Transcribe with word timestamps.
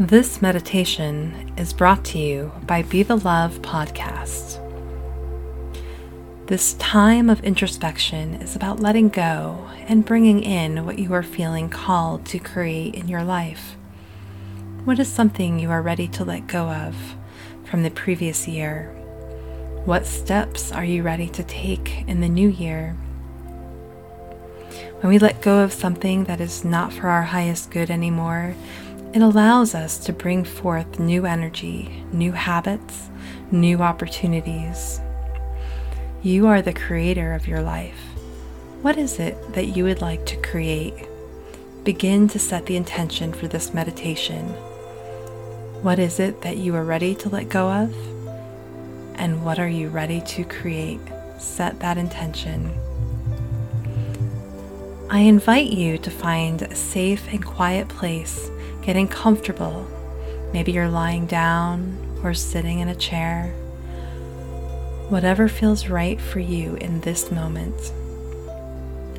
This 0.00 0.40
meditation 0.40 1.52
is 1.56 1.72
brought 1.72 2.04
to 2.04 2.20
you 2.20 2.52
by 2.68 2.82
Be 2.82 3.02
the 3.02 3.16
Love 3.16 3.60
podcast. 3.62 4.64
This 6.46 6.74
time 6.74 7.28
of 7.28 7.42
introspection 7.42 8.34
is 8.34 8.54
about 8.54 8.78
letting 8.78 9.08
go 9.08 9.68
and 9.88 10.04
bringing 10.04 10.44
in 10.44 10.86
what 10.86 11.00
you 11.00 11.12
are 11.14 11.24
feeling 11.24 11.68
called 11.68 12.24
to 12.26 12.38
create 12.38 12.94
in 12.94 13.08
your 13.08 13.24
life. 13.24 13.74
What 14.84 15.00
is 15.00 15.08
something 15.08 15.58
you 15.58 15.72
are 15.72 15.82
ready 15.82 16.06
to 16.06 16.24
let 16.24 16.46
go 16.46 16.70
of 16.70 16.94
from 17.64 17.82
the 17.82 17.90
previous 17.90 18.46
year? 18.46 18.92
What 19.84 20.06
steps 20.06 20.70
are 20.70 20.84
you 20.84 21.02
ready 21.02 21.28
to 21.30 21.42
take 21.42 22.04
in 22.06 22.20
the 22.20 22.28
new 22.28 22.50
year? 22.50 22.94
When 25.00 25.10
we 25.10 25.18
let 25.18 25.42
go 25.42 25.58
of 25.64 25.72
something 25.72 26.22
that 26.24 26.40
is 26.40 26.64
not 26.64 26.92
for 26.92 27.08
our 27.08 27.24
highest 27.24 27.72
good 27.72 27.90
anymore, 27.90 28.54
it 29.18 29.22
allows 29.22 29.74
us 29.74 29.98
to 29.98 30.12
bring 30.12 30.44
forth 30.44 31.00
new 31.00 31.26
energy, 31.26 32.04
new 32.12 32.30
habits, 32.30 33.10
new 33.50 33.80
opportunities. 33.80 35.00
You 36.22 36.46
are 36.46 36.62
the 36.62 36.72
creator 36.72 37.34
of 37.34 37.48
your 37.48 37.60
life. 37.60 37.98
What 38.80 38.96
is 38.96 39.18
it 39.18 39.54
that 39.54 39.76
you 39.76 39.82
would 39.82 40.00
like 40.00 40.24
to 40.26 40.40
create? 40.40 40.94
Begin 41.82 42.28
to 42.28 42.38
set 42.38 42.66
the 42.66 42.76
intention 42.76 43.32
for 43.32 43.48
this 43.48 43.74
meditation. 43.74 44.46
What 45.82 45.98
is 45.98 46.20
it 46.20 46.42
that 46.42 46.58
you 46.58 46.76
are 46.76 46.84
ready 46.84 47.16
to 47.16 47.28
let 47.28 47.48
go 47.48 47.68
of? 47.68 47.92
And 49.16 49.44
what 49.44 49.58
are 49.58 49.68
you 49.68 49.88
ready 49.88 50.20
to 50.20 50.44
create? 50.44 51.00
Set 51.40 51.80
that 51.80 51.98
intention. 51.98 52.72
I 55.10 55.22
invite 55.22 55.70
you 55.70 55.98
to 55.98 56.10
find 56.12 56.62
a 56.62 56.76
safe 56.76 57.26
and 57.32 57.44
quiet 57.44 57.88
place 57.88 58.48
getting 58.82 59.08
comfortable. 59.08 59.86
Maybe 60.52 60.72
you're 60.72 60.88
lying 60.88 61.26
down 61.26 61.96
or 62.22 62.34
sitting 62.34 62.80
in 62.80 62.88
a 62.88 62.94
chair. 62.94 63.52
Whatever 65.08 65.48
feels 65.48 65.88
right 65.88 66.20
for 66.20 66.40
you 66.40 66.74
in 66.76 67.00
this 67.00 67.30
moment. 67.30 67.92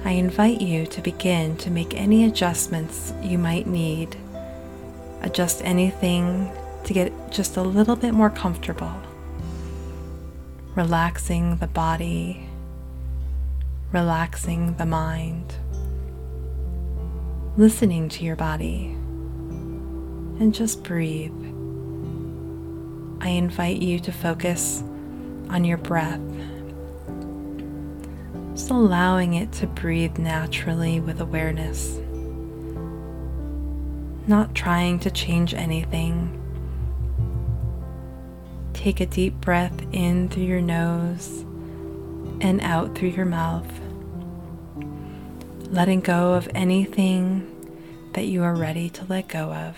I 0.06 0.12
invite 0.12 0.62
you 0.62 0.86
to 0.88 1.02
begin 1.02 1.58
to 1.58 1.72
make 1.72 1.94
any 1.94 2.26
adjustments 2.26 3.14
you 3.22 3.38
might 3.38 3.68
need. 3.68 4.16
Adjust 5.22 5.62
anything 5.64 6.52
to 6.86 6.94
get 6.94 7.32
just 7.32 7.58
a 7.58 7.62
little 7.62 7.96
bit 7.96 8.14
more 8.14 8.30
comfortable. 8.30 8.94
Relaxing 10.76 11.58
the 11.58 11.68
body, 11.68 12.48
relaxing 13.92 14.76
the 14.78 14.86
mind, 14.86 15.54
listening 17.58 18.08
to 18.10 18.24
your 18.24 18.36
body 18.36 18.96
and 20.40 20.54
just 20.54 20.84
breathe. 20.84 21.34
I 23.22 23.30
invite 23.30 23.82
you 23.82 24.00
to 24.00 24.12
focus 24.12 24.82
on 25.50 25.66
your 25.66 25.78
breath, 25.78 26.22
just 28.54 28.70
allowing 28.70 29.34
it 29.34 29.52
to 29.54 29.68
breathe 29.68 30.18
naturally 30.18 31.02
with 31.02 31.20
awareness, 31.20 32.00
not 34.28 34.56
trying 34.56 35.00
to 35.00 35.12
change 35.12 35.54
anything. 35.54 36.36
Take 38.74 39.02
a 39.02 39.06
deep 39.06 39.34
breath 39.42 39.78
in 39.92 40.30
through 40.30 40.44
your 40.44 40.62
nose 40.62 41.42
and 42.40 42.62
out 42.62 42.96
through 42.96 43.10
your 43.10 43.26
mouth, 43.26 43.70
letting 45.70 46.00
go 46.00 46.36
of 46.36 46.48
anything 46.56 47.46
that 48.14 48.26
you 48.26 48.44
are 48.44 48.56
ready 48.56 48.90
to 48.92 49.06
let 49.10 49.28
go 49.28 49.52
of. 49.52 49.76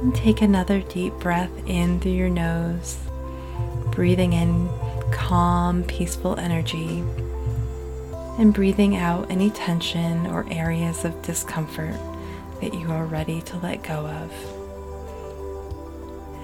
And 0.00 0.14
take 0.14 0.40
another 0.40 0.80
deep 0.80 1.12
breath 1.14 1.50
in 1.66 2.00
through 2.00 2.12
your 2.12 2.30
nose, 2.30 2.96
breathing 3.90 4.32
in 4.32 4.70
calm, 5.12 5.84
peaceful 5.84 6.38
energy, 6.38 7.04
and 8.38 8.54
breathing 8.54 8.96
out 8.96 9.30
any 9.30 9.50
tension 9.50 10.26
or 10.28 10.46
areas 10.50 11.04
of 11.04 11.20
discomfort 11.20 11.96
that 12.62 12.72
you 12.72 12.90
are 12.90 13.04
ready 13.04 13.42
to 13.42 13.58
let 13.58 13.82
go 13.82 14.06
of. 14.06 14.32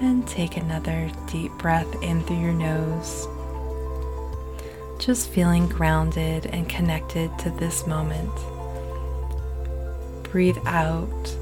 And 0.01 0.27
take 0.27 0.57
another 0.57 1.09
deep 1.25 1.51
breath 1.53 2.03
in 2.03 2.21
through 2.21 2.39
your 2.39 2.53
nose, 2.53 3.27
just 4.99 5.29
feeling 5.29 5.67
grounded 5.67 6.45
and 6.45 6.69
connected 6.69 7.35
to 7.39 7.49
this 7.49 7.87
moment. 7.87 8.29
Breathe 10.21 10.59
out 10.67 11.35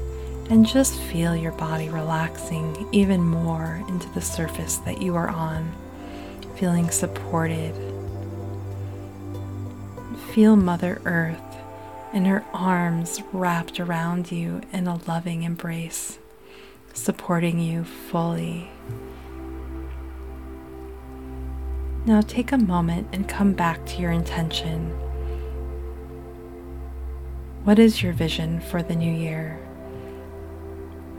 and 0.48 0.66
just 0.66 0.94
feel 0.94 1.34
your 1.34 1.52
body 1.52 1.88
relaxing 1.88 2.88
even 2.92 3.24
more 3.24 3.82
into 3.88 4.08
the 4.10 4.20
surface 4.20 4.76
that 4.78 5.02
you 5.02 5.16
are 5.16 5.28
on, 5.28 5.74
feeling 6.56 6.90
supported. 6.90 7.74
Feel 10.32 10.56
Mother 10.56 11.00
Earth 11.04 11.40
and 12.12 12.26
her 12.26 12.44
arms 12.54 13.22
wrapped 13.32 13.80
around 13.80 14.30
you 14.30 14.60
in 14.72 14.86
a 14.86 15.00
loving 15.08 15.42
embrace, 15.42 16.18
supporting 16.94 17.58
you 17.58 17.84
fully. 17.84 18.70
Now 22.06 22.20
take 22.20 22.52
a 22.52 22.58
moment 22.58 23.08
and 23.12 23.28
come 23.28 23.52
back 23.52 23.84
to 23.86 24.00
your 24.00 24.12
intention. 24.12 24.90
What 27.64 27.80
is 27.80 28.00
your 28.00 28.12
vision 28.12 28.60
for 28.60 28.80
the 28.80 28.94
new 28.94 29.12
year? 29.12 29.65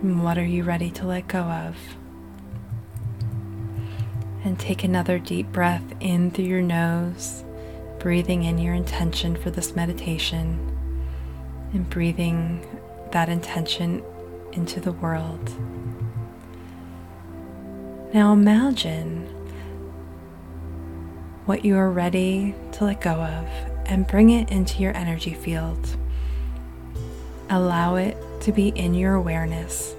What 0.02 0.38
are 0.38 0.46
you 0.46 0.64
ready 0.64 0.92
to 0.92 1.08
let 1.08 1.28
go 1.28 1.40
of? 1.40 1.76
And 4.44 4.60
take 4.60 4.84
another 4.84 5.18
deep 5.18 5.52
breath 5.52 5.84
in 6.00 6.32
through 6.32 6.46
your 6.46 6.62
nose, 6.62 7.44
breathing 8.00 8.44
in 8.44 8.60
your 8.60 8.76
intention 8.76 9.36
for 9.36 9.50
this 9.50 9.76
meditation 9.76 10.78
and 11.74 11.90
breathing 11.90 12.66
that 13.12 13.28
intention 13.28 14.04
into 14.54 14.80
the 14.80 14.92
world. 14.92 15.52
Now 18.14 18.34
imagine 18.34 19.26
what 21.46 21.66
you 21.66 21.76
are 21.76 21.90
ready 21.90 22.54
to 22.74 22.86
let 22.86 23.02
go 23.02 23.12
of 23.12 23.48
and 23.86 24.06
bring 24.06 24.30
it 24.30 24.52
into 24.52 24.82
your 24.82 24.96
energy 24.96 25.34
field. 25.34 25.98
Allow 27.50 27.96
it 27.96 28.18
to 28.42 28.52
be 28.52 28.70
in 28.70 28.94
your 28.94 29.14
awareness. 29.14 29.96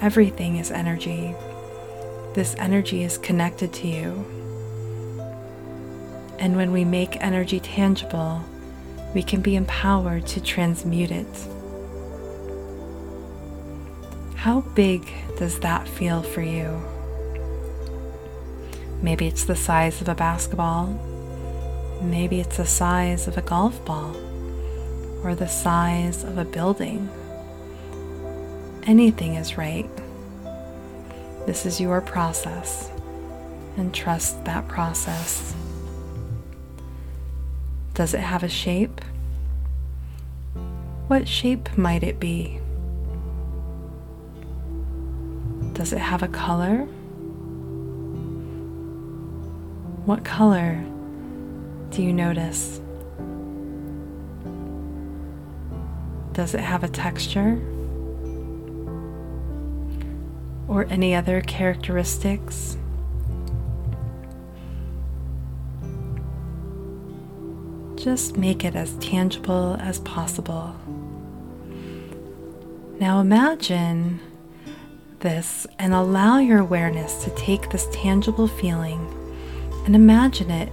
Everything 0.00 0.56
is 0.56 0.70
energy. 0.70 1.34
This 2.34 2.54
energy 2.58 3.02
is 3.02 3.18
connected 3.18 3.70
to 3.74 3.86
you. 3.86 4.24
And 6.38 6.56
when 6.56 6.72
we 6.72 6.86
make 6.86 7.22
energy 7.22 7.60
tangible, 7.60 8.42
we 9.14 9.22
can 9.22 9.42
be 9.42 9.54
empowered 9.54 10.26
to 10.28 10.40
transmute 10.40 11.10
it. 11.10 11.46
How 14.36 14.62
big 14.74 15.12
does 15.36 15.60
that 15.60 15.86
feel 15.86 16.22
for 16.22 16.40
you? 16.40 16.82
Maybe 19.02 19.26
it's 19.26 19.44
the 19.44 19.56
size 19.56 20.00
of 20.00 20.08
a 20.08 20.14
basketball. 20.14 20.86
Maybe 22.00 22.40
it's 22.40 22.56
the 22.56 22.64
size 22.64 23.28
of 23.28 23.36
a 23.36 23.42
golf 23.42 23.84
ball 23.84 24.16
or 25.22 25.34
the 25.34 25.48
size 25.48 26.24
of 26.24 26.38
a 26.38 26.44
building. 26.44 27.08
Anything 28.84 29.34
is 29.34 29.58
right. 29.58 29.88
This 31.46 31.66
is 31.66 31.80
your 31.80 32.00
process, 32.00 32.90
and 33.76 33.94
trust 33.94 34.44
that 34.44 34.66
process. 34.68 35.54
Does 37.94 38.14
it 38.14 38.20
have 38.20 38.42
a 38.42 38.48
shape? 38.48 39.00
What 41.08 41.26
shape 41.26 41.76
might 41.76 42.02
it 42.02 42.20
be? 42.20 42.60
Does 45.72 45.92
it 45.92 45.98
have 45.98 46.22
a 46.22 46.28
color? 46.28 46.86
What 50.06 50.24
color 50.24 50.82
do 51.90 52.02
you 52.02 52.12
notice? 52.12 52.80
Does 56.40 56.54
it 56.54 56.60
have 56.60 56.82
a 56.82 56.88
texture? 56.88 57.60
Or 60.68 60.86
any 60.88 61.14
other 61.14 61.42
characteristics? 61.42 62.78
Just 67.96 68.38
make 68.38 68.64
it 68.64 68.74
as 68.74 68.94
tangible 68.94 69.76
as 69.80 69.98
possible. 69.98 70.74
Now 72.98 73.20
imagine 73.20 74.20
this 75.18 75.66
and 75.78 75.92
allow 75.92 76.38
your 76.38 76.60
awareness 76.60 77.22
to 77.24 77.30
take 77.34 77.68
this 77.68 77.86
tangible 77.92 78.48
feeling 78.48 79.06
and 79.84 79.94
imagine 79.94 80.50
it 80.50 80.72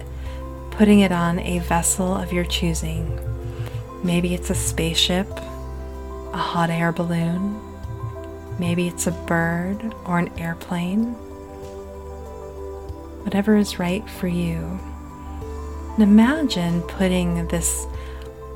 putting 0.70 1.00
it 1.00 1.12
on 1.12 1.38
a 1.40 1.58
vessel 1.58 2.14
of 2.14 2.32
your 2.32 2.46
choosing. 2.46 3.20
Maybe 4.02 4.32
it's 4.32 4.48
a 4.48 4.54
spaceship 4.54 5.28
a 6.32 6.36
hot 6.36 6.70
air 6.70 6.92
balloon. 6.92 7.60
Maybe 8.58 8.88
it's 8.88 9.06
a 9.06 9.12
bird 9.12 9.94
or 10.04 10.18
an 10.18 10.36
airplane. 10.38 11.14
Whatever 13.24 13.56
is 13.56 13.78
right 13.78 14.08
for 14.08 14.26
you. 14.26 14.80
And 15.94 16.02
imagine 16.02 16.82
putting 16.82 17.46
this 17.48 17.86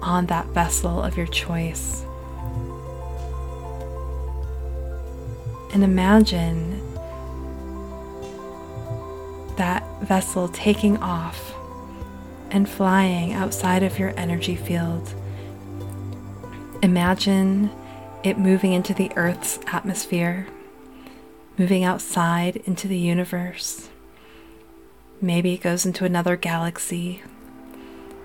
on 0.01 0.27
that 0.27 0.47
vessel 0.47 1.03
of 1.03 1.17
your 1.17 1.27
choice. 1.27 2.05
And 5.73 5.83
imagine 5.85 6.81
that 9.57 9.85
vessel 10.03 10.49
taking 10.49 10.99
off 10.99 11.55
and 12.51 12.69
flying 12.69 13.33
outside 13.33 13.83
of 13.83 13.99
your 13.99 14.13
energy 14.19 14.57
field. 14.57 15.15
Imagine 16.83 17.71
it 18.25 18.39
moving 18.39 18.73
into 18.73 18.93
the 18.93 19.13
Earth's 19.15 19.61
atmosphere, 19.69 20.49
moving 21.57 21.85
outside 21.85 22.57
into 22.57 22.89
the 22.89 22.99
universe. 22.99 23.89
Maybe 25.21 25.55
it 25.55 25.61
goes 25.61 25.87
into 25.87 26.05
another 26.05 26.35
galaxy. 26.35 27.23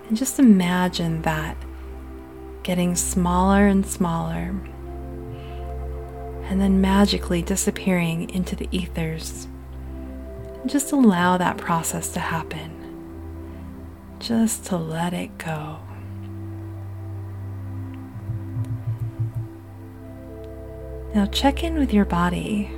And 0.07 0.17
just 0.17 0.39
imagine 0.39 1.21
that 1.21 1.55
getting 2.63 2.95
smaller 2.95 3.67
and 3.67 3.85
smaller, 3.85 4.55
and 6.45 6.59
then 6.59 6.81
magically 6.81 7.43
disappearing 7.43 8.27
into 8.31 8.55
the 8.55 8.67
ethers. 8.71 9.47
Just 10.65 10.91
allow 10.91 11.37
that 11.37 11.57
process 11.57 12.09
to 12.13 12.19
happen. 12.19 12.73
Just 14.17 14.65
to 14.65 14.77
let 14.77 15.13
it 15.13 15.37
go. 15.37 15.77
Now 21.17 21.25
check 21.25 21.63
in 21.63 21.79
with 21.79 21.95
your 21.95 22.05
body. 22.05 22.69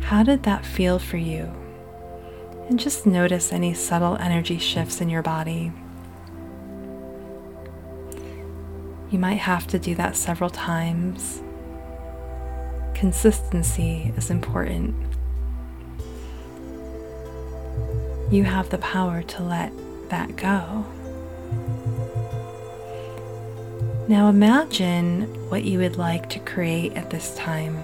How 0.00 0.24
did 0.24 0.42
that 0.42 0.66
feel 0.66 0.98
for 0.98 1.18
you? 1.18 1.48
And 2.68 2.80
just 2.80 3.06
notice 3.06 3.52
any 3.52 3.74
subtle 3.74 4.16
energy 4.16 4.58
shifts 4.58 5.00
in 5.00 5.08
your 5.08 5.22
body. 5.22 5.70
You 9.12 9.20
might 9.20 9.38
have 9.38 9.68
to 9.68 9.78
do 9.78 9.94
that 9.94 10.16
several 10.16 10.50
times. 10.50 11.40
Consistency 12.94 14.12
is 14.16 14.30
important. 14.30 14.96
You 18.32 18.42
have 18.42 18.68
the 18.70 18.78
power 18.78 19.22
to 19.22 19.42
let 19.44 19.72
that 20.08 20.34
go. 20.34 20.84
Now 24.08 24.30
imagine 24.30 25.24
what 25.50 25.64
you 25.64 25.80
would 25.80 25.98
like 25.98 26.30
to 26.30 26.38
create 26.38 26.94
at 26.94 27.10
this 27.10 27.36
time. 27.36 27.76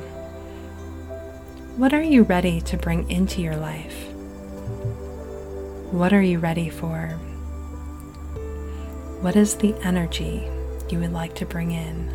What 1.76 1.92
are 1.92 2.02
you 2.02 2.22
ready 2.22 2.62
to 2.62 2.78
bring 2.78 3.10
into 3.10 3.42
your 3.42 3.56
life? 3.56 4.06
What 5.92 6.14
are 6.14 6.22
you 6.22 6.38
ready 6.38 6.70
for? 6.70 7.08
What 9.20 9.36
is 9.36 9.56
the 9.56 9.74
energy 9.82 10.48
you 10.88 10.98
would 11.00 11.12
like 11.12 11.34
to 11.34 11.44
bring 11.44 11.72
in? 11.72 12.08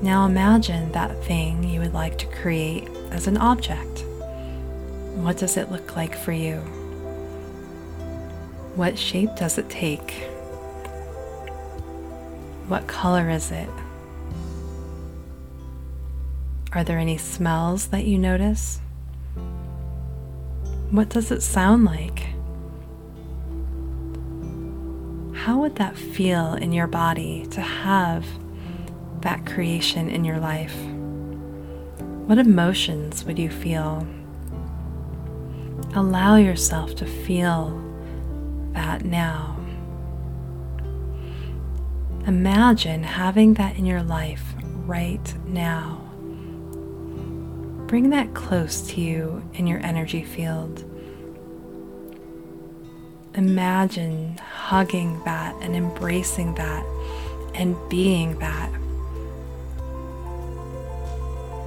Now 0.00 0.24
imagine 0.24 0.92
that 0.92 1.24
thing 1.24 1.64
you 1.64 1.80
would 1.80 1.94
like 1.94 2.16
to 2.18 2.26
create 2.26 2.86
as 3.10 3.26
an 3.26 3.38
object. 3.38 4.04
What 5.16 5.36
does 5.36 5.56
it 5.56 5.72
look 5.72 5.96
like 5.96 6.16
for 6.16 6.30
you? 6.30 6.58
What 8.76 8.96
shape 8.96 9.34
does 9.34 9.58
it 9.58 9.68
take? 9.68 10.28
What 12.68 12.86
color 12.86 13.30
is 13.30 13.50
it? 13.50 13.70
Are 16.72 16.84
there 16.84 16.98
any 16.98 17.16
smells 17.16 17.86
that 17.86 18.04
you 18.04 18.18
notice? 18.18 18.80
What 20.90 21.08
does 21.08 21.30
it 21.30 21.40
sound 21.40 21.86
like? 21.86 22.26
How 25.34 25.58
would 25.58 25.76
that 25.76 25.96
feel 25.96 26.54
in 26.54 26.72
your 26.72 26.86
body 26.86 27.46
to 27.52 27.62
have 27.62 28.26
that 29.22 29.46
creation 29.46 30.10
in 30.10 30.24
your 30.24 30.38
life? 30.38 30.76
What 32.26 32.36
emotions 32.36 33.24
would 33.24 33.38
you 33.38 33.48
feel? 33.48 34.06
Allow 35.94 36.36
yourself 36.36 36.94
to 36.96 37.06
feel 37.06 37.82
that 38.72 39.06
now. 39.06 39.57
Imagine 42.28 43.04
having 43.04 43.54
that 43.54 43.78
in 43.78 43.86
your 43.86 44.02
life 44.02 44.44
right 44.84 45.34
now. 45.46 45.96
Bring 47.86 48.10
that 48.10 48.34
close 48.34 48.82
to 48.88 49.00
you 49.00 49.42
in 49.54 49.66
your 49.66 49.80
energy 49.82 50.22
field. 50.22 50.84
Imagine 53.32 54.36
hugging 54.36 55.24
that 55.24 55.54
and 55.62 55.74
embracing 55.74 56.54
that 56.56 56.84
and 57.54 57.74
being 57.88 58.38
that. 58.40 58.70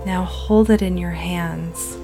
Now 0.05 0.25
hold 0.25 0.69
it 0.69 0.83
in 0.83 0.95
your 0.95 1.09
hands. 1.09 1.95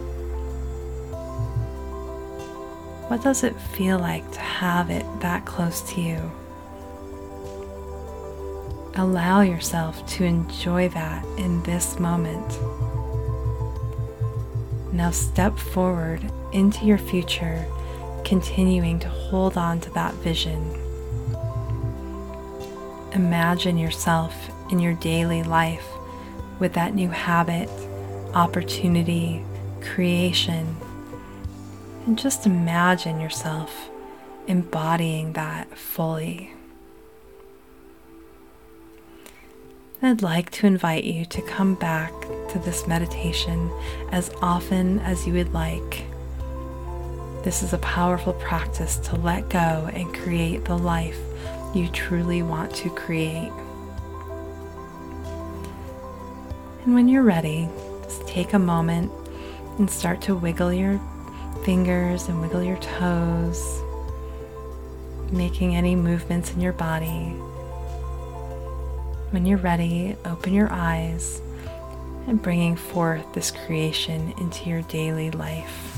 What 3.07 3.21
does 3.21 3.43
it 3.43 3.55
feel 3.61 3.99
like 3.99 4.31
to 4.31 4.39
have 4.39 4.89
it 4.89 5.05
that 5.19 5.45
close 5.45 5.81
to 5.93 6.01
you? 6.01 6.31
Allow 8.99 9.41
yourself 9.41 10.03
to 10.07 10.23
enjoy 10.23 10.89
that 10.89 11.23
in 11.37 11.61
this 11.61 11.99
moment. 11.99 12.59
Now 14.91 15.11
step 15.11 15.55
forward 15.55 16.19
into 16.51 16.83
your 16.83 16.97
future, 16.97 17.63
continuing 18.25 18.97
to 18.99 19.07
hold 19.07 19.55
on 19.55 19.79
to 19.81 19.91
that 19.91 20.15
vision. 20.15 20.73
Imagine 23.13 23.77
yourself 23.77 24.33
in 24.71 24.79
your 24.79 24.95
daily 24.95 25.43
life 25.43 25.87
with 26.57 26.73
that 26.73 26.95
new 26.95 27.09
habit, 27.09 27.69
opportunity, 28.33 29.45
creation, 29.81 30.75
and 32.07 32.17
just 32.17 32.47
imagine 32.47 33.21
yourself 33.21 33.91
embodying 34.47 35.33
that 35.33 35.77
fully. 35.77 36.56
I'd 39.99 40.21
like 40.21 40.51
to 40.51 40.67
invite 40.67 41.05
you 41.05 41.25
to 41.25 41.41
come 41.41 41.73
back 41.73 42.11
to 42.49 42.59
this 42.59 42.85
meditation 42.85 43.71
as 44.11 44.29
often 44.43 44.99
as 44.99 45.25
you 45.25 45.33
would 45.33 45.55
like. 45.55 46.05
This 47.43 47.63
is 47.63 47.73
a 47.73 47.79
powerful 47.79 48.33
practice 48.33 48.97
to 48.97 49.15
let 49.15 49.49
go 49.49 49.89
and 49.91 50.13
create 50.13 50.65
the 50.65 50.77
life 50.77 51.17
you 51.73 51.87
truly 51.87 52.43
want 52.43 52.75
to 52.75 52.91
create. 52.91 53.51
And 56.85 56.93
when 56.93 57.07
you're 57.07 57.23
ready, 57.23 57.67
just 58.03 58.27
take 58.27 58.53
a 58.53 58.59
moment 58.59 59.11
and 59.79 59.89
start 59.89 60.21
to 60.23 60.35
wiggle 60.35 60.71
your 60.71 61.01
fingers 61.65 62.27
and 62.27 62.39
wiggle 62.39 62.61
your 62.61 62.77
toes, 62.77 63.81
making 65.31 65.75
any 65.75 65.95
movements 65.95 66.51
in 66.51 66.61
your 66.61 66.73
body. 66.73 67.33
When 69.31 69.45
you're 69.45 69.57
ready, 69.57 70.15
open 70.23 70.53
your 70.53 70.71
eyes 70.71 71.41
and 72.27 72.41
bringing 72.41 72.77
forth 72.77 73.25
this 73.33 73.51
creation 73.51 74.33
into 74.39 74.69
your 74.69 74.83
daily 74.83 75.31
life. 75.31 75.96